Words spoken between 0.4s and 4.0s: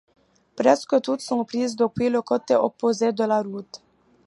Presque toutes sont prises depuis le côté opposé de la route.